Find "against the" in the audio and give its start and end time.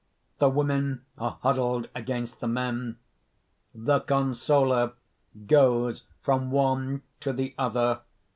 1.93-2.47